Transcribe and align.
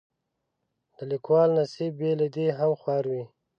د 0.95 0.97
لیکوالو 1.11 1.53
نصیب 1.59 1.91
بې 1.99 2.11
له 2.19 2.27
دې 2.35 2.45
هم 2.57 2.71
خوار 2.79 3.03
وي. 3.11 3.23